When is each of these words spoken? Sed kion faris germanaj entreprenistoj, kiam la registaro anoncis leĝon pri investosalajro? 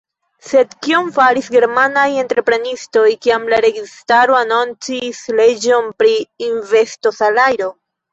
Sed 0.51 0.71
kion 0.85 1.09
faris 1.17 1.49
germanaj 1.55 2.05
entreprenistoj, 2.21 3.03
kiam 3.25 3.45
la 3.53 3.59
registaro 3.65 4.37
anoncis 4.39 5.21
leĝon 5.41 5.93
pri 6.01 6.15
investosalajro? 6.47 7.69